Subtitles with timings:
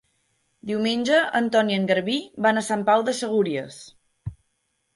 [0.69, 2.17] Diumenge en Ton i en Garbí
[2.47, 3.81] van a Sant Pau de Segúries.